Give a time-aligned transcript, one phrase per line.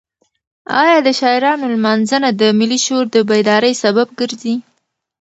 [0.83, 4.55] ایا د شاعرانو لمانځنه د ملي شعور د بیدارۍ سبب ګرځي؟